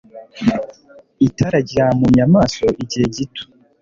Itara 1.27 1.59
ryampumye 1.67 2.21
amaso 2.27 2.63
igihe 2.83 3.05
gito. 3.15 3.43